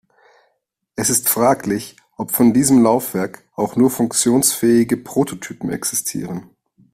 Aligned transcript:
Es 0.95 1.11
ist 1.11 1.29
fraglich, 1.29 1.95
ob 2.17 2.31
von 2.31 2.53
diesem 2.55 2.81
Laufwerk 2.81 3.47
auch 3.53 3.75
nur 3.75 3.91
funktionsfähige 3.91 4.97
Prototypen 4.97 5.69
existieren. 5.69 6.49